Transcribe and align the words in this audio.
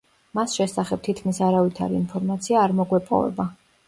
მას 0.37 0.53
შესახებ 0.59 1.03
თითქმის 1.07 1.39
არავითარი 1.47 1.95
ინფორმაცია 1.99 2.63
არ 2.65 2.73
მოგვეპოვება. 2.81 3.47